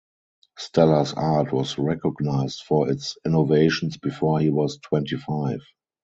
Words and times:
Stella's 0.57 1.13
art 1.13 1.51
was 1.53 1.77
recognized 1.77 2.63
for 2.63 2.89
its 2.89 3.19
innovations 3.23 3.97
before 3.97 4.39
he 4.39 4.49
was 4.49 4.77
twenty-five. 4.79 5.59